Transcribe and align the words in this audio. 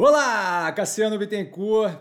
Olá, 0.00 0.70
Cassiano 0.70 1.18
Bittencourt. 1.18 1.92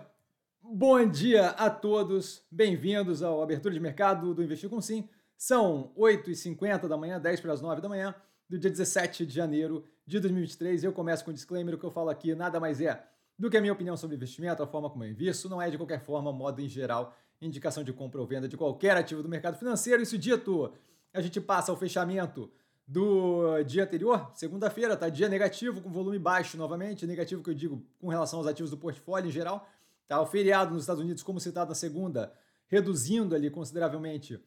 Bom 0.61 1.03
dia 1.09 1.47
a 1.47 1.67
todos. 1.67 2.45
Bem-vindos 2.51 3.23
ao 3.23 3.41
Abertura 3.41 3.73
de 3.73 3.79
Mercado 3.79 4.35
do 4.35 4.43
Investir 4.43 4.69
com 4.69 4.79
Sim. 4.79 5.09
São 5.35 5.91
8h50 5.97 6.87
da 6.87 6.95
manhã, 6.95 7.19
10 7.19 7.39
para 7.39 7.53
as 7.53 7.59
9 7.59 7.81
da 7.81 7.89
manhã, 7.89 8.13
do 8.47 8.59
dia 8.59 8.69
17 8.69 9.25
de 9.25 9.33
janeiro 9.33 9.83
de 10.05 10.19
2023. 10.19 10.83
Eu 10.83 10.93
começo 10.93 11.25
com 11.25 11.31
um 11.31 11.33
disclaimer: 11.33 11.73
o 11.73 11.79
que 11.79 11.85
eu 11.85 11.89
falo 11.89 12.11
aqui 12.11 12.35
nada 12.35 12.59
mais 12.59 12.79
é 12.81 13.03
do 13.35 13.49
que 13.49 13.57
a 13.57 13.61
minha 13.61 13.73
opinião 13.73 13.97
sobre 13.97 14.15
investimento, 14.15 14.61
a 14.61 14.67
forma 14.67 14.91
como 14.91 15.03
eu 15.03 15.09
invisto. 15.09 15.49
Não 15.49 15.59
é, 15.59 15.71
de 15.71 15.77
qualquer 15.77 15.99
forma, 15.99 16.31
modo 16.31 16.61
em 16.61 16.69
geral, 16.69 17.17
indicação 17.41 17.83
de 17.83 17.91
compra 17.91 18.21
ou 18.21 18.27
venda 18.27 18.47
de 18.47 18.55
qualquer 18.55 18.95
ativo 18.95 19.23
do 19.23 19.29
mercado 19.29 19.57
financeiro. 19.57 20.03
Isso 20.03 20.19
dito, 20.19 20.71
a 21.11 21.19
gente 21.19 21.41
passa 21.41 21.71
ao 21.71 21.75
fechamento 21.75 22.51
do 22.87 23.61
dia 23.63 23.83
anterior, 23.83 24.31
segunda-feira, 24.33 24.95
tá? 24.95 25.09
Dia 25.09 25.27
negativo, 25.27 25.81
com 25.81 25.91
volume 25.91 26.17
baixo 26.17 26.57
novamente, 26.57 27.05
negativo 27.05 27.43
que 27.43 27.49
eu 27.49 27.53
digo 27.53 27.85
com 27.99 28.07
relação 28.07 28.39
aos 28.39 28.47
ativos 28.47 28.71
do 28.71 28.77
portfólio 28.77 29.27
em 29.27 29.31
geral. 29.31 29.67
Tá? 30.07 30.21
O 30.21 30.25
feriado 30.25 30.73
nos 30.73 30.83
Estados 30.83 31.03
Unidos, 31.03 31.21
como 31.21 31.37
citado 31.37 31.67
na 31.67 31.75
segunda, 31.75 32.33
reduzindo 32.67 33.35
ali 33.35 33.49
consideravelmente 33.49 34.41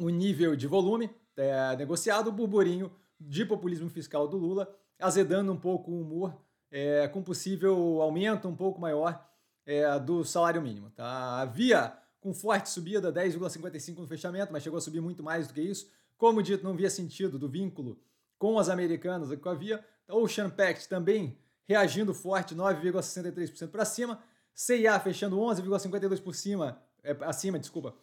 o 0.00 0.08
nível 0.08 0.56
de 0.56 0.66
volume 0.66 1.08
é, 1.36 1.76
negociado, 1.76 2.26
o 2.26 2.32
burburinho 2.32 2.90
de 3.20 3.44
populismo 3.44 3.88
fiscal 3.88 4.26
do 4.26 4.36
Lula, 4.36 4.74
azedando 4.98 5.52
um 5.52 5.56
pouco 5.56 5.92
o 5.92 6.00
humor, 6.00 6.36
é, 6.72 7.06
com 7.06 7.22
possível 7.22 8.02
aumento 8.02 8.48
um 8.48 8.56
pouco 8.56 8.80
maior 8.80 9.24
é, 9.64 9.96
do 10.00 10.24
salário 10.24 10.60
mínimo. 10.60 10.90
Tá? 10.90 11.40
Havia 11.40 11.96
com 12.20 12.34
forte 12.34 12.68
subida, 12.68 13.12
10,55 13.12 13.98
no 13.98 14.08
fechamento, 14.08 14.52
mas 14.52 14.64
chegou 14.64 14.78
a 14.78 14.80
subir 14.80 15.00
muito 15.00 15.22
mais 15.22 15.46
do 15.46 15.54
que 15.54 15.60
isso 15.60 15.88
como 16.16 16.42
dito, 16.42 16.64
não 16.64 16.76
via 16.76 16.90
sentido 16.90 17.38
do 17.38 17.48
vínculo 17.48 17.98
com 18.38 18.58
as 18.58 18.68
americanas 18.68 19.34
que 19.34 19.48
havia. 19.48 19.84
Ocean 20.08 20.50
Pact 20.50 20.88
também 20.88 21.38
reagindo 21.66 22.12
forte, 22.14 22.54
9,63% 22.54 23.68
para 23.68 23.84
cima. 23.84 24.22
CIA 24.54 24.98
fechando 25.00 25.36
11,52% 25.36 26.22
por 26.22 26.34
cima, 26.34 26.80
é, 27.02 27.16
acima, 27.22 27.58
desculpa, 27.58 27.94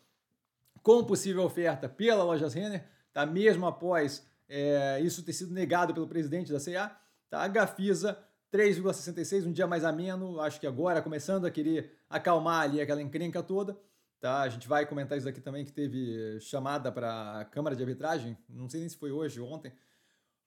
com 0.84 1.04
possível 1.04 1.44
oferta 1.44 1.88
pela 1.88 2.24
Lojas 2.24 2.54
Renner, 2.54 2.84
tá? 3.14 3.26
mesmo 3.26 3.66
após 3.66 4.26
é, 4.50 5.00
isso 5.02 5.24
ter 5.24 5.34
sido 5.34 5.54
negado 5.54 5.94
pelo 5.94 6.08
presidente 6.08 6.52
da 6.52 6.60
CIA. 6.60 6.92
Tá? 7.30 7.42
A 7.42 7.48
Gafisa 7.48 8.18
3,66, 8.52 9.48
um 9.48 9.52
dia 9.52 9.66
mais 9.66 9.86
ameno, 9.86 10.42
acho 10.42 10.60
que 10.60 10.68
agora 10.68 11.02
começando 11.02 11.46
a 11.46 11.52
querer 11.52 11.98
acalmar 12.10 12.64
ali 12.64 12.82
aquela 12.82 13.02
encrenca 13.02 13.42
toda. 13.42 13.78
Tá, 14.22 14.42
a 14.42 14.50
gente 14.50 14.68
vai 14.68 14.86
comentar 14.86 15.18
isso 15.18 15.28
aqui 15.28 15.42
também, 15.42 15.66
que 15.66 15.74
teve 15.74 16.40
chamada 16.40 16.92
para 16.92 17.40
a 17.40 17.46
Câmara 17.46 17.76
de 17.76 17.82
Arbitragem, 17.82 18.38
não 18.48 18.70
sei 18.70 18.82
nem 18.82 18.88
se 18.88 18.96
foi 18.96 19.12
hoje 19.12 19.42
ou 19.42 19.52
ontem. 19.52 19.74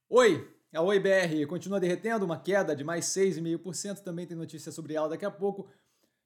Oi, 0.08 0.48
a 0.72 0.80
OIBR 0.80 1.44
continua 1.48 1.80
derretendo, 1.80 2.25
uma 2.25 2.39
queda 2.39 2.77
de 2.77 2.84
mais 2.84 3.06
6,5%, 3.06 3.98
também 3.98 4.28
tem 4.28 4.36
notícia 4.36 4.70
sobre 4.70 4.95
ela 4.95 5.08
daqui 5.08 5.25
a 5.25 5.30
pouco. 5.30 5.69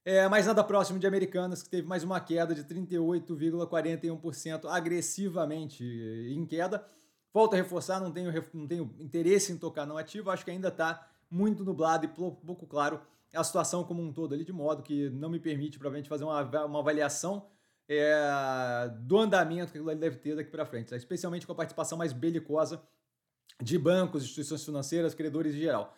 É, 0.05 0.29
mas 0.29 0.47
nada 0.47 0.63
próximo 0.63 0.99
de 0.99 1.07
Americanas, 1.07 1.63
que 1.63 1.71
teve 1.71 1.89
mais 1.89 2.05
uma 2.05 2.21
queda 2.21 2.55
de 2.55 2.63
38,41%, 2.65 4.67
agressivamente 4.67 5.83
em 5.83 6.45
queda. 6.45 6.87
Volto 7.33 7.55
a 7.55 7.57
reforçar, 7.57 7.99
não 7.99 8.13
tenho, 8.13 8.31
não 8.53 8.69
tenho 8.69 8.95
interesse 9.01 9.53
em 9.53 9.57
tocar 9.57 9.87
no 9.87 9.97
ativo, 9.97 10.31
acho 10.31 10.45
que 10.45 10.51
ainda 10.51 10.69
está 10.69 11.11
muito 11.31 11.65
nublado 11.65 12.05
e 12.05 12.09
pouco 12.09 12.67
claro 12.67 13.01
a 13.35 13.45
situação 13.45 13.85
como 13.85 14.03
um 14.03 14.13
todo 14.13 14.35
ali, 14.35 14.45
de 14.45 14.53
modo 14.53 14.83
que 14.83 15.11
não 15.11 15.29
me 15.29 15.39
permite, 15.39 15.79
provavelmente, 15.79 16.09
fazer 16.09 16.25
uma, 16.25 16.43
uma 16.65 16.79
avaliação 16.79 17.47
é, 17.89 18.91
do 19.01 19.19
andamento 19.19 19.73
que 19.73 19.79
ele 19.79 19.95
deve 19.95 20.17
ter 20.17 20.37
daqui 20.37 20.51
para 20.51 20.67
frente, 20.67 20.89
tá? 20.89 20.97
especialmente 20.97 21.47
com 21.47 21.53
a 21.53 21.57
participação 21.57 21.97
mais 21.97 22.13
belicosa 22.13 22.83
de 23.63 23.79
bancos, 23.79 24.23
instituições 24.23 24.65
financeiras, 24.65 25.15
credores 25.15 25.55
em 25.55 25.59
geral. 25.59 25.97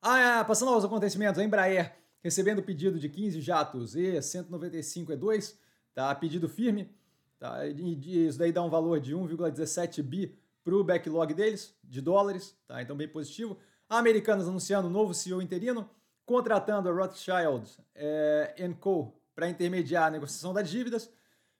Ah, 0.00 0.44
passando 0.46 0.72
aos 0.72 0.84
acontecimentos, 0.84 1.38
a 1.38 1.44
Embraer 1.44 1.94
recebendo 2.22 2.62
pedido 2.62 2.98
de 2.98 3.08
15 3.08 3.40
jatos 3.40 3.96
e 3.96 4.22
195 4.22 5.12
E2, 5.12 5.56
tá? 5.94 6.14
pedido 6.14 6.48
firme, 6.48 6.90
tá? 7.38 7.66
isso 7.66 8.38
daí 8.38 8.52
dá 8.52 8.62
um 8.62 8.70
valor 8.70 9.00
de 9.00 9.14
1,17 9.14 10.02
bi 10.02 10.38
para 10.64 10.74
o 10.74 10.84
backlog 10.84 11.34
deles, 11.34 11.74
de 11.82 12.00
dólares, 12.00 12.56
tá? 12.66 12.80
então 12.80 12.96
bem 12.96 13.08
positivo. 13.08 13.58
A 13.88 13.98
Americanas 13.98 14.48
anunciando 14.48 14.88
novo 14.88 15.12
CEO 15.12 15.42
interino, 15.42 15.90
contratando 16.24 16.88
a 16.88 16.92
Rothschild 16.92 17.70
é, 17.94 18.54
Co. 18.80 19.20
para 19.34 19.48
intermediar 19.48 20.08
a 20.08 20.10
negociação 20.10 20.52
das 20.52 20.68
dívidas, 20.68 21.10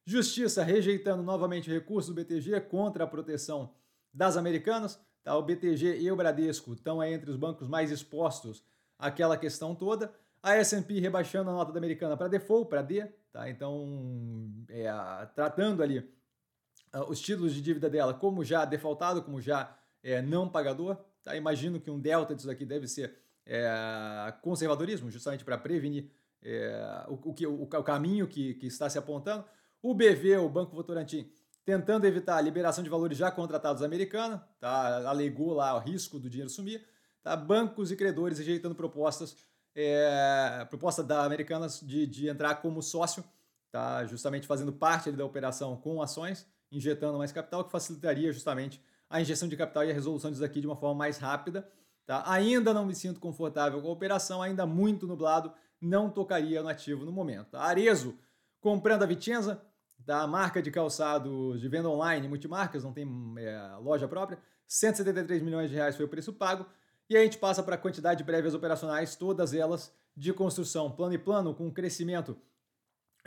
Justiça 0.04 0.64
rejeitando 0.64 1.22
novamente 1.22 1.70
o 1.70 1.72
recurso 1.72 2.12
do 2.12 2.14
BTG 2.16 2.60
contra 2.62 3.04
a 3.04 3.06
proteção 3.06 3.72
das 4.12 4.36
americanas. 4.36 5.00
Tá? 5.22 5.36
O 5.36 5.42
BTG 5.42 6.00
e 6.00 6.10
o 6.10 6.16
Bradesco 6.16 6.72
estão 6.72 7.02
entre 7.02 7.30
os 7.30 7.36
bancos 7.36 7.68
mais 7.68 7.90
expostos 7.92 8.64
àquela 8.98 9.36
questão 9.36 9.74
toda. 9.74 10.12
A 10.42 10.56
S&P 10.56 10.98
rebaixando 10.98 11.50
a 11.50 11.52
nota 11.52 11.72
da 11.72 11.78
americana 11.78 12.16
para 12.16 12.26
default, 12.26 12.68
para 12.68 12.82
D. 12.82 13.06
Tá? 13.30 13.48
Então, 13.48 14.52
é, 14.68 14.90
tratando 15.36 15.84
ali 15.84 15.98
uh, 15.98 17.08
os 17.08 17.20
títulos 17.20 17.54
de 17.54 17.62
dívida 17.62 17.88
dela 17.88 18.12
como 18.12 18.44
já 18.44 18.64
defaultado, 18.64 19.22
como 19.22 19.40
já 19.40 19.76
é, 20.02 20.20
não 20.20 20.48
pagador. 20.48 20.96
Tá? 21.22 21.36
Imagino 21.36 21.80
que 21.80 21.92
um 21.92 22.00
delta 22.00 22.34
disso 22.34 22.50
aqui 22.50 22.66
deve 22.66 22.88
ser 22.88 23.22
é, 23.47 24.34
conservadorismo, 24.42 25.10
justamente 25.10 25.44
para 25.44 25.58
prevenir 25.58 26.10
é, 26.42 27.04
o, 27.08 27.14
o, 27.14 27.34
o, 27.47 27.62
o, 27.62 27.82
caminho 27.82 28.26
que, 28.26 28.54
que 28.54 28.66
está 28.66 28.88
se 28.88 28.98
apontando. 28.98 29.44
O 29.82 29.94
BV, 29.94 30.36
o 30.38 30.48
Banco 30.48 30.75
Votorantim, 30.75 31.30
tentando 31.64 32.06
evitar 32.06 32.36
a 32.36 32.41
liberação 32.41 32.82
de 32.82 32.91
valores 32.91 33.16
já 33.16 33.30
contratados 33.30 33.82
americanos, 33.82 34.41
tá? 34.60 35.08
alegou 35.08 35.54
lá 35.54 35.75
o 35.76 35.78
risco 35.78 36.19
do 36.19 36.28
dinheiro 36.28 36.50
sumir. 36.50 36.84
Tá? 37.22 37.36
Bancos 37.36 37.92
e 37.92 37.97
credores 37.97 38.38
rejeitando 38.38 38.75
propostas, 38.75 39.36
é, 39.74 40.66
proposta 40.69 41.03
da 41.03 41.24
Americanas 41.24 41.80
de, 41.80 42.06
de 42.06 42.28
entrar 42.28 42.56
como 42.56 42.82
sócio, 42.82 43.24
tá? 43.70 44.04
justamente 44.06 44.47
fazendo 44.47 44.72
parte 44.72 45.10
da 45.12 45.24
operação 45.24 45.76
com 45.76 46.03
ações, 46.03 46.47
injetando 46.70 47.19
mais 47.19 47.30
capital, 47.30 47.64
que 47.64 47.70
facilitaria 47.70 48.32
justamente 48.32 48.82
a 49.09 49.20
injeção 49.20 49.48
de 49.48 49.56
capital 49.56 49.84
e 49.84 49.91
a 49.91 49.94
resolução 49.94 50.30
disso 50.30 50.44
aqui 50.44 50.60
de 50.60 50.66
uma 50.66 50.76
forma 50.76 50.97
mais 50.97 51.19
rápida. 51.19 51.69
Tá? 52.06 52.22
Ainda 52.26 52.74
não 52.74 52.84
me 52.84 52.94
sinto 52.94 53.20
confortável 53.20 53.80
com 53.80 53.88
a 53.88 53.92
operação, 53.92 54.42
ainda 54.42 54.66
muito 54.66 55.06
nublado, 55.06 55.52
não 55.80 56.10
tocaria 56.10 56.62
no 56.62 56.68
ativo 56.68 57.04
no 57.04 57.12
momento. 57.12 57.54
A 57.54 57.64
Arezo 57.64 58.16
comprando 58.60 59.02
a 59.02 59.06
Vicenza, 59.06 59.60
da 59.98 60.26
marca 60.26 60.60
de 60.60 60.70
calçados 60.70 61.60
de 61.60 61.68
venda 61.68 61.88
online, 61.88 62.28
multimarcas, 62.28 62.82
não 62.82 62.92
tem 62.92 63.06
é, 63.38 63.76
loja 63.80 64.08
própria, 64.08 64.38
173 64.66 65.42
milhões 65.42 65.70
de 65.70 65.76
reais 65.76 65.96
foi 65.96 66.04
o 66.04 66.08
preço 66.08 66.32
pago. 66.32 66.66
E 67.08 67.16
a 67.16 67.22
gente 67.22 67.38
passa 67.38 67.62
para 67.62 67.74
a 67.74 67.78
quantidade 67.78 68.18
de 68.18 68.24
prévias 68.24 68.54
operacionais, 68.54 69.16
todas 69.16 69.52
elas 69.52 69.92
de 70.16 70.32
construção 70.32 70.91
plano 70.91 71.14
e 71.14 71.18
plano, 71.18 71.54
com 71.54 71.66
um 71.66 71.70
crescimento 71.70 72.36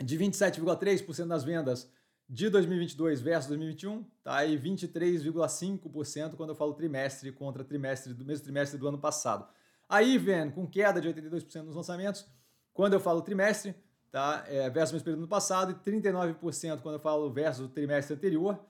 de 0.02 0.18
27,3% 0.18 1.26
das 1.26 1.44
vendas 1.44 1.90
de 2.28 2.50
2022 2.50 3.20
versus 3.20 3.48
2021, 3.48 4.04
tá? 4.22 4.44
E 4.44 4.58
23,5% 4.58 6.34
quando 6.34 6.50
eu 6.50 6.56
falo 6.56 6.74
trimestre 6.74 7.30
contra 7.30 7.64
trimestre 7.64 8.12
do 8.12 8.24
mesmo 8.24 8.44
trimestre 8.44 8.78
do 8.78 8.88
ano 8.88 8.98
passado. 8.98 9.46
A 9.88 10.02
Iven 10.02 10.50
com 10.50 10.66
queda 10.66 11.00
de 11.00 11.08
82% 11.08 11.62
nos 11.62 11.76
lançamentos, 11.76 12.26
quando 12.72 12.94
eu 12.94 13.00
falo 13.00 13.22
trimestre, 13.22 13.74
tá? 14.10 14.44
É, 14.48 14.68
versus 14.68 14.90
o 14.90 14.94
mesmo 14.94 15.04
período 15.04 15.20
do 15.20 15.28
passado, 15.28 15.70
e 15.70 15.74
39% 15.74 16.80
quando 16.80 16.96
eu 16.96 17.00
falo 17.00 17.30
versus 17.32 17.66
o 17.66 17.68
trimestre 17.68 18.16
anterior, 18.16 18.60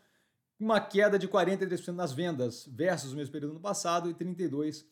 uma 0.61 0.81
queda 0.81 1.19
de 1.19 1.27
43% 1.27 1.93
nas 1.93 2.13
vendas 2.13 2.67
versus 2.67 3.13
o 3.13 3.17
mesmo 3.17 3.33
período 3.33 3.55
do 3.55 3.61
passado 3.61 4.11
e 4.11 4.15
32% 4.15 4.85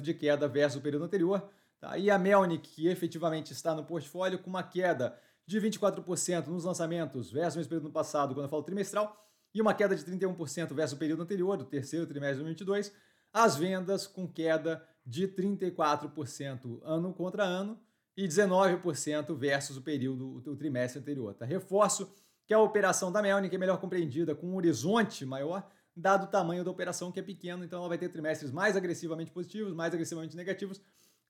de 0.00 0.14
queda 0.14 0.48
versus 0.48 0.80
o 0.80 0.82
período 0.82 1.04
anterior. 1.04 1.48
Tá? 1.80 1.96
E 1.98 2.10
a 2.10 2.18
Melnick, 2.18 2.68
que 2.70 2.88
efetivamente 2.88 3.52
está 3.52 3.74
no 3.74 3.84
portfólio, 3.84 4.38
com 4.38 4.50
uma 4.50 4.62
queda 4.62 5.18
de 5.46 5.60
24% 5.60 6.46
nos 6.46 6.64
lançamentos 6.64 7.30
versus 7.30 7.54
o 7.54 7.58
mesmo 7.58 7.68
período 7.68 7.84
no 7.84 7.92
passado, 7.92 8.34
quando 8.34 8.44
eu 8.44 8.50
falo 8.50 8.62
trimestral, 8.62 9.20
e 9.54 9.60
uma 9.60 9.74
queda 9.74 9.94
de 9.94 10.04
31% 10.04 10.74
versus 10.74 10.96
o 10.96 10.98
período 10.98 11.22
anterior, 11.22 11.56
do 11.56 11.64
terceiro 11.64 12.06
trimestre 12.06 12.38
de 12.38 12.44
2022, 12.64 12.92
as 13.32 13.56
vendas 13.56 14.06
com 14.06 14.26
queda 14.26 14.86
de 15.04 15.28
34% 15.28 16.80
ano 16.82 17.12
contra 17.12 17.44
ano 17.44 17.78
e 18.16 18.26
19% 18.26 19.36
versus 19.36 19.76
o 19.76 19.82
período, 19.82 20.42
o 20.46 20.56
trimestre 20.56 21.00
anterior. 21.00 21.34
Tá? 21.34 21.44
Reforço 21.44 22.12
que 22.46 22.54
a 22.54 22.60
operação 22.60 23.10
da 23.10 23.22
Melnick 23.22 23.54
é 23.54 23.58
melhor 23.58 23.78
compreendida 23.80 24.34
com 24.34 24.48
um 24.48 24.56
horizonte 24.56 25.24
maior, 25.24 25.68
dado 25.96 26.24
o 26.24 26.26
tamanho 26.26 26.64
da 26.64 26.70
operação 26.70 27.10
que 27.10 27.20
é 27.20 27.22
pequeno, 27.22 27.64
então 27.64 27.78
ela 27.78 27.88
vai 27.88 27.98
ter 27.98 28.08
trimestres 28.08 28.50
mais 28.50 28.76
agressivamente 28.76 29.30
positivos, 29.30 29.72
mais 29.72 29.92
agressivamente 29.92 30.36
negativos, 30.36 30.80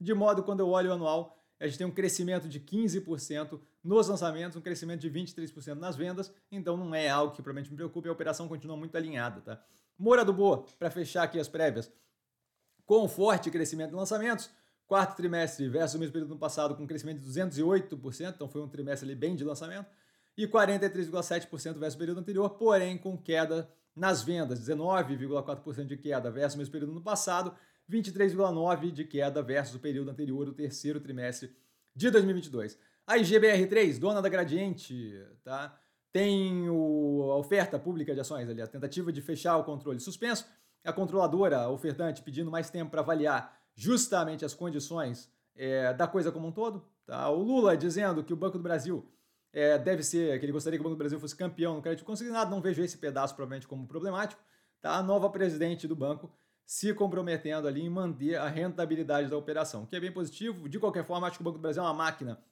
de 0.01 0.15
modo 0.15 0.43
quando 0.43 0.61
eu 0.61 0.69
olho 0.69 0.91
o 0.91 0.93
anual, 0.93 1.44
a 1.65 1.67
gente 1.67 1.79
tem 1.79 1.87
um 1.87 1.91
crescimento 1.91 2.47
de 2.47 2.61
15% 2.61 3.59
nos 3.83 4.07
lançamentos, 4.07 4.55
um 4.55 4.61
crescimento 4.61 5.01
de 5.01 5.11
23% 5.11 5.75
nas 5.77 5.97
vendas, 5.97 6.31
então 6.53 6.77
não 6.77 6.95
é 6.95 7.09
algo 7.09 7.33
que 7.33 7.43
provavelmente 7.43 7.71
me 7.71 7.77
preocupe, 7.77 8.07
a 8.07 8.13
operação 8.13 8.47
continua 8.47 8.77
muito 8.77 8.95
alinhada, 8.97 9.41
tá? 9.41 9.65
Mora 9.99 10.27
do 10.27 10.33
Boa, 10.33 10.67
para 10.79 10.91
fechar 10.91 11.23
aqui 11.23 11.41
as 11.41 11.49
prévias, 11.49 11.91
com 12.85 13.09
forte 13.09 13.51
crescimento 13.51 13.91
de 13.91 13.97
lançamentos, 13.97 14.51
quarto 14.87 15.17
trimestre 15.17 15.67
versus 15.67 15.95
o 15.95 15.99
mesmo 15.99 16.13
período 16.13 16.35
do 16.35 16.39
passado 16.39 16.75
com 16.75 16.87
crescimento 16.87 17.21
de 17.21 17.31
208%, 17.31 18.35
então 18.35 18.47
foi 18.47 18.61
um 18.61 18.69
trimestre 18.69 19.09
ali 19.09 19.19
bem 19.19 19.35
de 19.35 19.43
lançamento, 19.43 19.87
e 20.37 20.47
43,7% 20.47 21.79
versus 21.79 21.95
o 21.95 21.99
período 21.99 22.21
anterior, 22.21 22.51
porém 22.51 22.99
com 22.99 23.17
queda 23.17 23.71
nas 23.97 24.23
vendas, 24.23 24.61
19,4% 24.61 25.87
de 25.87 25.97
queda 25.97 26.31
versus 26.31 26.57
o 26.57 26.59
mesmo 26.59 26.73
período 26.73 26.93
no 26.93 27.01
passado, 27.01 27.55
23,9% 27.91 28.93
de 28.93 29.05
queda 29.05 29.43
versus 29.43 29.75
o 29.75 29.81
período 29.81 30.11
anterior, 30.11 30.49
o 30.49 30.53
terceiro 30.53 31.01
trimestre 31.01 31.55
de 31.95 32.11
2022. 32.11 32.79
A 33.07 33.19
IGBR3, 33.19 33.99
dona 33.99 34.23
da 34.23 34.29
Gradiente, 34.29 35.23
tá? 35.43 35.79
tem 36.15 36.71
o, 36.71 37.29
a 37.33 37.37
oferta 37.37 37.77
pública 37.77 38.15
de 38.15 38.21
ações 38.21 38.49
ali, 38.49 38.63
a 38.63 38.67
tentativa 38.69 39.13
de 39.13 39.21
fechar 39.21 39.57
o 39.57 39.65
controle 39.65 39.99
suspenso, 39.99 40.47
a 40.85 40.93
controladora, 40.93 41.59
a 41.59 41.71
ofertante, 41.71 42.23
pedindo 42.23 42.51
mais 42.51 42.71
tempo 42.71 42.93
para 42.93 43.01
avaliar 43.01 43.59
justamente 43.75 44.45
as 44.45 44.55
condições 44.55 45.29
é, 45.57 45.93
da 45.93 46.07
coisa 46.07 46.31
como 46.31 46.47
um 46.47 46.53
todo. 46.53 46.85
Tá? 47.05 47.29
O 47.31 47.43
Lula 47.43 47.77
dizendo 47.77 48.23
que 48.23 48.33
o 48.33 48.37
Banco 48.37 48.59
do 48.59 48.63
Brasil 48.63 49.05
é, 49.53 49.77
deve 49.77 50.05
ser, 50.05 50.39
que 50.39 50.45
ele 50.45 50.53
gostaria 50.53 50.79
que 50.79 50.83
o 50.83 50.85
Banco 50.85 50.95
do 50.95 50.99
Brasil 50.99 51.19
fosse 51.19 51.35
campeão 51.35 51.75
no 51.75 51.83
crédito 51.83 52.05
consignado, 52.05 52.51
não 52.51 52.61
vejo 52.61 52.81
esse 52.81 52.97
pedaço 52.97 53.35
provavelmente 53.35 53.67
como 53.67 53.87
problemático. 53.87 54.41
Tá? 54.81 54.97
A 54.97 55.03
nova 55.03 55.29
presidente 55.29 55.89
do 55.89 55.97
banco 55.97 56.31
se 56.67 56.95
comprometendo 56.95 57.69
ali 57.69 57.83
em 57.83 57.91
manter 57.91 58.37
a 58.37 58.49
rentabilidade 58.49 59.29
da 59.29 59.37
operação, 59.37 59.87
que 59.87 59.97
é 59.97 60.01
bem 60.01 60.13
positivo. 60.13 60.69
De 60.69 60.79
qualquer 60.79 61.05
forma, 61.05 61.27
acho 61.27 61.37
que 61.37 61.43
o 61.43 61.45
Banco 61.45 61.59
do 61.59 61.63
Brasil 61.63 61.83
é 61.83 61.87
uma 61.87 61.95
máquina 61.95 62.43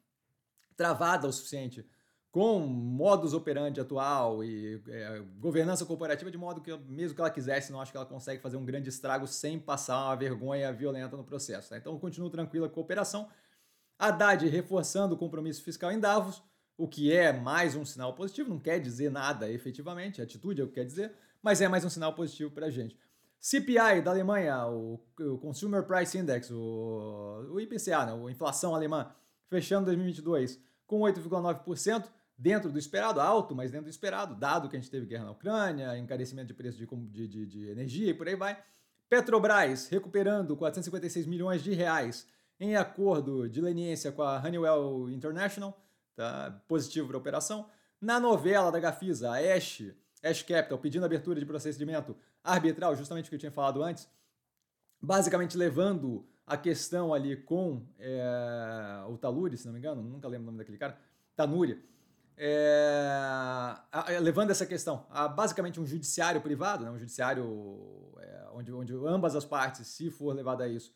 travada 0.77 1.29
o 1.29 1.33
suficiente 1.33 1.87
com 2.31 2.61
modus 2.61 3.35
operandi 3.35 3.79
atual 3.79 4.43
e 4.43 4.83
é, 4.89 5.23
governança 5.39 5.85
corporativa, 5.85 6.31
de 6.31 6.39
modo 6.39 6.63
que, 6.63 6.75
mesmo 6.89 7.15
que 7.15 7.21
ela 7.21 7.31
quisesse, 7.31 7.71
não 7.71 7.79
acho 7.79 7.93
que 7.93 7.97
ela 7.97 8.07
consegue 8.07 8.41
fazer 8.41 8.57
um 8.57 8.65
grande 8.65 8.89
estrago 8.89 9.27
sem 9.27 9.59
passar 9.59 10.07
uma 10.07 10.17
vergonha 10.17 10.73
violenta 10.73 11.15
no 11.15 11.25
processo. 11.25 11.69
Tá? 11.69 11.77
Então, 11.77 11.99
continuo 11.99 12.31
tranquila 12.31 12.71
com 12.71 12.81
a 12.81 12.83
operação. 12.83 13.29
Haddad 13.99 14.49
reforçando 14.49 15.15
o 15.15 15.19
compromisso 15.19 15.63
fiscal 15.63 15.93
em 15.93 16.01
Davos, 16.01 16.43
o 16.77 16.89
que 16.89 17.13
é 17.13 17.35
mais 17.35 17.77
um 17.77 17.85
sinal 17.85 18.15
positivo, 18.15 18.49
não 18.49 18.59
quer 18.59 18.81
dizer 18.81 19.11
nada 19.11 19.51
efetivamente, 19.51 20.23
atitude 20.23 20.63
é 20.63 20.65
o 20.65 20.69
que 20.69 20.75
quer 20.75 20.87
dizer, 20.87 21.13
mas 21.43 21.61
é 21.61 21.69
mais 21.69 21.85
um 21.85 21.91
sinal 21.91 22.15
positivo 22.15 22.51
para 22.51 22.67
a 22.67 22.71
gente. 22.71 22.97
CPI 23.43 24.01
da 24.05 24.13
Alemanha, 24.13 24.69
o, 24.69 25.01
o, 25.19 25.37
Consumer 25.39 25.83
Price 25.83 26.17
Index, 26.17 26.49
o, 26.53 27.49
o 27.51 27.61
IPCA, 27.61 28.07
né, 28.07 28.13
a 28.13 28.31
inflação 28.31 28.73
alemã, 28.73 29.11
fechando 29.49 29.87
2022 29.87 30.61
com 30.87 31.01
8,9%, 31.01 32.05
dentro 32.39 32.71
do 32.71 32.79
esperado, 32.79 33.21
alto, 33.21 33.53
mas 33.53 33.73
dentro 33.73 33.87
do 33.87 33.91
esperado, 33.91 34.37
dado 34.37 34.69
que 34.69 34.77
a 34.77 34.79
gente 34.79 34.91
teve 34.93 35.07
guerra 35.07 35.25
na 35.25 35.33
Ucrânia, 35.33 35.99
encarecimento 35.99 36.47
de 36.47 36.55
preço 36.55 36.79
de, 36.79 37.27
de, 37.27 37.47
de, 37.47 37.69
energia 37.69 38.11
e 38.11 38.15
por 38.15 38.29
aí 38.29 38.37
vai. 38.37 38.57
Petrobras 39.09 39.89
recuperando 39.89 40.57
456 40.57 41.27
milhões 41.27 41.65
de 41.65 41.75
reais 41.75 42.29
em 42.61 42.77
acordo 42.77 43.49
de 43.49 43.61
leniência 43.61 44.13
com 44.13 44.23
a 44.23 44.39
Honeywell 44.39 45.11
International, 45.11 45.77
tá? 46.15 46.63
positivo 46.69 47.09
para 47.09 47.17
a 47.17 47.21
operação. 47.21 47.69
Na 48.01 48.21
novela 48.21 48.71
da 48.71 48.79
Gafisa, 48.79 49.33
a 49.33 49.57
Ash, 49.57 49.83
Ash 50.23 50.43
Capital, 50.43 50.79
pedindo 50.79 51.05
abertura 51.05 51.41
de 51.41 51.47
procedimento 51.47 52.17
arbitral, 52.43 52.95
justamente 52.95 53.27
o 53.27 53.29
que 53.29 53.35
eu 53.35 53.41
tinha 53.41 53.53
falado 53.53 53.83
antes, 53.83 54.09
basicamente 55.01 55.57
levando 55.57 56.25
a 56.47 56.57
questão 56.57 57.13
ali 57.13 57.37
com 57.37 57.83
é, 57.99 59.05
o 59.09 59.17
Taluri, 59.17 59.57
se 59.57 59.67
não 59.67 59.73
me 59.73 59.79
engano, 59.79 60.03
nunca 60.03 60.29
lembro 60.29 60.45
o 60.45 60.47
nome 60.47 60.59
daquele 60.59 60.79
cara, 60.79 60.97
Tanuri, 61.35 61.83
é, 62.37 64.19
levando 64.21 64.51
essa 64.51 64.67
questão 64.67 65.07
a 65.11 65.29
basicamente 65.29 65.81
um 65.81 65.87
judiciário 65.87 66.41
privado, 66.41 66.85
né, 66.85 66.91
um 66.91 66.99
judiciário 66.99 68.13
é, 68.19 68.49
onde, 68.53 68.73
onde 68.73 68.95
ambas 69.07 69.35
as 69.37 69.45
partes, 69.45 69.87
se 69.87 70.11
for 70.11 70.35
levado 70.35 70.63
a 70.63 70.69
isso, 70.69 70.93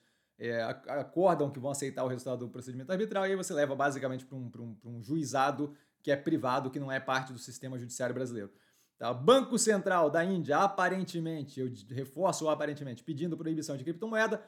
acordam 0.89 1.51
que 1.51 1.59
vão 1.59 1.71
aceitar 1.71 2.05
o 2.05 2.09
resultado 2.09 2.41
do 2.41 2.49
procedimento 2.51 2.93
arbitral, 2.93 3.27
e 3.27 3.31
aí 3.31 3.37
você 3.37 3.55
leva 3.55 3.75
basicamente 3.75 4.25
para 4.25 4.37
um, 4.37 4.51
um, 4.59 4.97
um 4.97 5.03
juizado 5.03 5.75
que 6.03 6.11
é 6.11 6.17
privado, 6.17 6.71
que 6.71 6.79
não 6.79 6.93
é 6.93 7.01
parte 7.01 7.33
do 7.33 7.39
sistema 7.39 7.79
judiciário 7.79 8.15
brasileiro. 8.15 8.51
Tá? 8.99 9.13
Banco 9.13 9.59
Central 9.59 10.11
da 10.11 10.25
Índia, 10.25 10.59
aparentemente, 10.59 11.61
eu 11.61 11.71
reforço 11.91 12.47
o 12.47 12.51
aparentemente, 12.51 13.03
pedindo 13.03 13.37
proibição 13.37 13.77
de 13.77 13.85
criptomoeda, 13.85 14.43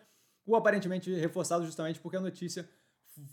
o 0.46 0.56
aparentemente 0.56 1.12
reforçado 1.14 1.64
justamente 1.64 2.00
porque 2.00 2.16
a 2.16 2.20
notícia 2.20 2.68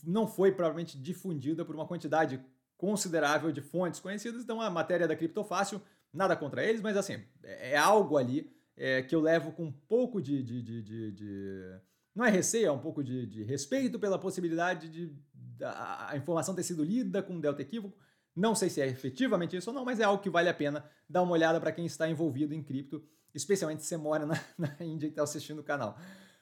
não 0.03 0.27
foi 0.27 0.51
provavelmente 0.51 0.97
difundida 0.97 1.63
por 1.63 1.75
uma 1.75 1.87
quantidade 1.87 2.43
considerável 2.77 3.51
de 3.51 3.61
fontes 3.61 3.99
conhecidas, 3.99 4.43
então 4.43 4.59
a 4.59 4.69
matéria 4.69 5.07
da 5.07 5.15
Criptofácil, 5.15 5.81
nada 6.11 6.35
contra 6.35 6.63
eles, 6.63 6.81
mas 6.81 6.97
assim, 6.97 7.23
é, 7.43 7.71
é 7.71 7.77
algo 7.77 8.17
ali 8.17 8.51
é, 8.75 9.01
que 9.01 9.15
eu 9.15 9.21
levo 9.21 9.53
com 9.53 9.65
um 9.65 9.71
pouco 9.71 10.21
de, 10.21 10.43
de, 10.43 10.61
de, 10.61 11.11
de, 11.11 11.79
não 12.13 12.25
é 12.25 12.29
receio, 12.29 12.67
é 12.67 12.71
um 12.71 12.79
pouco 12.79 13.03
de, 13.03 13.25
de 13.25 13.43
respeito 13.43 13.97
pela 13.97 14.19
possibilidade 14.19 14.89
de 14.89 15.15
a, 15.61 16.11
a, 16.11 16.17
informação 16.17 16.53
ter 16.53 16.63
sido 16.63 16.83
lida 16.83 17.23
com 17.23 17.33
um 17.33 17.39
delta 17.39 17.61
equívoco. 17.61 17.97
Não 18.35 18.53
sei 18.53 18.69
se 18.69 18.81
é 18.81 18.87
efetivamente 18.87 19.55
isso 19.55 19.69
ou 19.69 19.75
não, 19.75 19.85
mas 19.85 19.99
é 19.99 20.03
algo 20.03 20.21
que 20.21 20.29
vale 20.29 20.49
a 20.49 20.53
pena 20.53 20.83
dar 21.09 21.21
uma 21.21 21.31
olhada 21.31 21.59
para 21.59 21.71
quem 21.71 21.85
está 21.85 22.09
envolvido 22.09 22.53
em 22.53 22.61
cripto, 22.61 23.01
especialmente 23.33 23.83
se 23.83 23.87
você 23.87 23.97
mora 23.97 24.25
na, 24.25 24.39
na 24.57 24.75
Índia 24.81 25.07
e 25.07 25.09
está 25.09 25.23
assistindo 25.23 25.59
o 25.59 25.63
canal. 25.63 25.97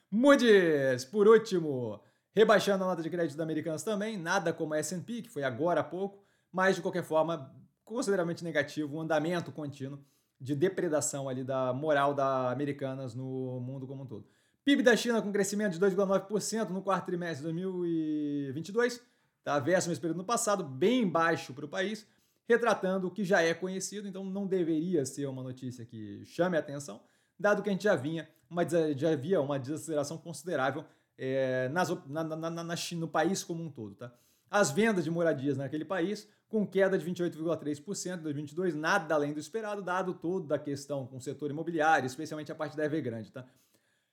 Moody's, 0.09 1.05
por 1.05 1.27
último, 1.27 2.01
rebaixando 2.35 2.83
a 2.83 2.87
nota 2.87 3.03
de 3.03 3.09
crédito 3.09 3.37
da 3.37 3.43
Americanas 3.43 3.83
também, 3.83 4.17
nada 4.17 4.51
como 4.51 4.73
a 4.73 4.79
S&P, 4.79 5.21
que 5.23 5.29
foi 5.29 5.43
agora 5.43 5.81
há 5.81 5.83
pouco, 5.83 6.23
mas 6.51 6.75
de 6.75 6.81
qualquer 6.81 7.03
forma, 7.03 7.53
consideravelmente 7.83 8.43
negativo, 8.43 8.97
um 8.97 9.01
andamento 9.01 9.51
contínuo 9.51 10.03
de 10.39 10.55
depredação 10.55 11.29
ali 11.29 11.43
da 11.43 11.73
moral 11.73 12.13
da 12.13 12.51
Americanas 12.51 13.15
no 13.15 13.59
mundo 13.59 13.87
como 13.87 14.03
um 14.03 14.05
todo. 14.05 14.27
PIB 14.65 14.81
da 14.81 14.95
China 14.95 15.21
com 15.21 15.31
crescimento 15.31 15.73
de 15.73 15.79
2,9% 15.79 16.69
no 16.69 16.81
quarto 16.81 17.05
trimestre 17.05 17.37
de 17.37 17.43
2022, 17.43 19.01
tá? 19.43 19.59
versus 19.59 19.99
período 19.99 20.17
no 20.17 20.23
passado, 20.23 20.63
bem 20.63 21.07
baixo 21.07 21.53
para 21.53 21.65
o 21.65 21.69
país, 21.69 22.05
retratando 22.47 23.07
o 23.07 23.11
que 23.11 23.23
já 23.23 23.41
é 23.41 23.53
conhecido, 23.53 24.07
então 24.07 24.23
não 24.23 24.47
deveria 24.47 25.05
ser 25.05 25.25
uma 25.27 25.43
notícia 25.43 25.85
que 25.85 26.23
chame 26.25 26.57
a 26.57 26.59
atenção, 26.59 27.01
dado 27.39 27.61
que 27.61 27.69
a 27.69 27.71
gente 27.71 27.83
já 27.83 27.95
vinha, 27.95 28.29
uma, 28.49 28.63
já 28.95 29.11
havia 29.11 29.41
uma 29.41 29.59
desaceleração 29.59 30.17
considerável 30.17 30.85
é, 31.17 31.69
nas, 31.69 31.89
na, 32.07 32.23
na, 32.23 32.63
na 32.63 32.75
China, 32.75 33.01
no 33.01 33.07
país 33.07 33.43
como 33.43 33.63
um 33.63 33.69
todo. 33.69 33.95
Tá? 33.95 34.13
As 34.49 34.71
vendas 34.71 35.03
de 35.03 35.11
moradias 35.11 35.57
naquele 35.57 35.85
país 35.85 36.27
com 36.47 36.67
queda 36.67 36.97
de 36.97 37.03
28,3% 37.03 38.19
em 38.19 38.21
2022, 38.21 38.75
nada 38.75 39.15
além 39.15 39.33
do 39.33 39.39
esperado, 39.39 39.81
dado 39.81 40.13
toda 40.13 40.53
a 40.53 40.59
questão 40.59 41.07
com 41.07 41.17
o 41.17 41.21
setor 41.21 41.49
imobiliário, 41.49 42.05
especialmente 42.05 42.51
a 42.51 42.55
parte 42.55 42.77
da 42.77 42.85
Evergrande. 42.85 43.31
Tá? 43.31 43.43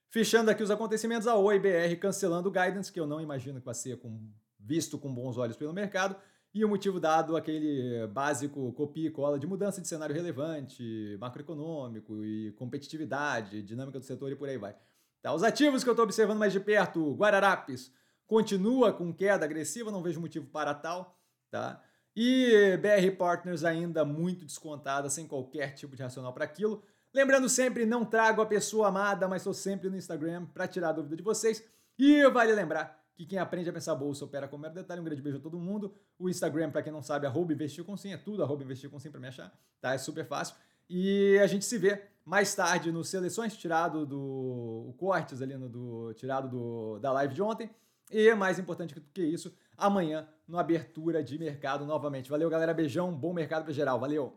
Fechando 0.08 0.50
aqui 0.50 0.62
os 0.62 0.70
acontecimentos, 0.70 1.26
a 1.28 1.36
OIBR 1.36 1.96
cancelando 2.00 2.48
o 2.48 2.52
guidance, 2.52 2.90
que 2.90 2.98
eu 2.98 3.06
não 3.06 3.20
imagino 3.20 3.60
que 3.60 3.66
vai 3.66 3.74
ser 3.74 3.98
com, 3.98 4.18
visto 4.60 4.98
com 4.98 5.12
bons 5.12 5.36
olhos 5.36 5.56
pelo 5.56 5.72
mercado, 5.72 6.16
e 6.52 6.64
o 6.64 6.68
motivo 6.68 6.98
dado 6.98 7.36
aquele 7.36 8.06
básico 8.08 8.72
copia 8.72 9.06
e 9.06 9.10
cola 9.10 9.38
de 9.38 9.46
mudança 9.46 9.80
de 9.80 9.86
cenário 9.86 10.14
relevante, 10.14 11.16
macroeconômico 11.20 12.24
e 12.24 12.52
competitividade, 12.52 13.62
dinâmica 13.62 14.00
do 14.00 14.04
setor 14.04 14.32
e 14.32 14.36
por 14.36 14.48
aí 14.48 14.58
vai. 14.58 14.74
Tá, 15.22 15.32
os 15.32 15.42
ativos 15.42 15.84
que 15.84 15.88
eu 15.88 15.92
estou 15.92 16.04
observando 16.04 16.38
mais 16.38 16.52
de 16.52 16.58
perto, 16.58 17.14
Guararapes, 17.14 17.92
continua 18.26 18.92
com 18.92 19.12
queda 19.12 19.44
agressiva, 19.44 19.90
não 19.90 20.02
vejo 20.02 20.20
motivo 20.20 20.46
para 20.46 20.74
tal, 20.74 21.16
tá? 21.50 21.80
E 22.16 22.76
BR 22.78 23.16
Partners 23.16 23.62
ainda 23.62 24.04
muito 24.04 24.44
descontada, 24.44 25.08
sem 25.08 25.26
qualquer 25.26 25.74
tipo 25.74 25.94
de 25.94 26.02
racional 26.02 26.32
para 26.32 26.44
aquilo. 26.44 26.82
Lembrando 27.14 27.48
sempre, 27.48 27.86
não 27.86 28.04
trago 28.04 28.42
a 28.42 28.46
pessoa 28.46 28.88
amada, 28.88 29.28
mas 29.28 29.42
estou 29.42 29.54
sempre 29.54 29.88
no 29.88 29.96
Instagram 29.96 30.46
para 30.46 30.66
tirar 30.66 30.88
a 30.88 30.92
dúvida 30.92 31.16
de 31.16 31.22
vocês. 31.22 31.62
E 31.98 32.26
vale 32.28 32.52
lembrar 32.52 32.99
que 33.20 33.26
quem 33.26 33.38
aprende 33.38 33.68
a 33.68 33.72
pensar 33.72 33.94
bolsa 33.94 34.24
opera 34.24 34.48
com 34.48 34.56
mero 34.56 34.72
detalhe. 34.72 34.98
Um 34.98 35.04
grande 35.04 35.20
beijo 35.20 35.36
a 35.36 35.40
todo 35.40 35.58
mundo. 35.58 35.94
O 36.18 36.28
Instagram, 36.28 36.70
para 36.70 36.82
quem 36.82 36.90
não 36.90 37.02
sabe, 37.02 37.26
arroba 37.26 37.52
investir 37.52 37.84
com 37.84 37.94
sim, 37.94 38.14
é 38.14 38.16
tudo 38.16 38.42
arroba 38.42 38.62
investir 38.62 38.88
com 38.88 38.98
sim 38.98 39.10
para 39.10 39.20
me 39.20 39.28
achar, 39.28 39.52
tá? 39.78 39.92
É 39.92 39.98
super 39.98 40.24
fácil. 40.24 40.56
E 40.88 41.38
a 41.38 41.46
gente 41.46 41.66
se 41.66 41.76
vê 41.76 42.02
mais 42.24 42.54
tarde 42.54 42.90
no 42.90 43.04
Seleções, 43.04 43.54
tirado 43.56 44.06
do 44.06 44.86
o 44.88 44.94
cortes 44.96 45.42
ali 45.42 45.54
no, 45.54 45.68
do, 45.68 46.14
tirado 46.14 46.48
do, 46.48 46.98
da 46.98 47.12
live 47.12 47.34
de 47.34 47.42
ontem. 47.42 47.68
E 48.10 48.34
mais 48.34 48.58
importante 48.58 48.94
do 48.94 49.02
que 49.02 49.22
isso, 49.22 49.54
amanhã 49.76 50.26
no 50.48 50.58
Abertura 50.58 51.22
de 51.22 51.38
Mercado 51.38 51.84
novamente. 51.84 52.30
Valeu, 52.30 52.48
galera. 52.48 52.72
Beijão, 52.72 53.14
bom 53.14 53.34
mercado 53.34 53.64
para 53.64 53.72
geral. 53.74 54.00
Valeu! 54.00 54.34